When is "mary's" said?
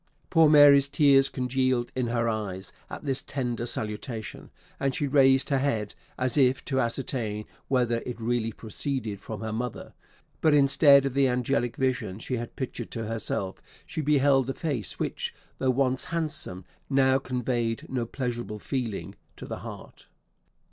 0.49-0.87